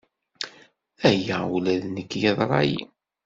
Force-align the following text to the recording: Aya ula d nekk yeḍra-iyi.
Aya 1.09 1.37
ula 1.55 1.73
d 1.81 1.83
nekk 1.95 2.11
yeḍra-iyi. 2.21 2.81